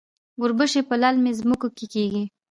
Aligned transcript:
وربشې 0.41 0.81
په 0.89 0.95
للمي 1.01 1.31
ځمکو 1.39 1.67
کې 1.77 1.85
کیږي. 1.93 2.23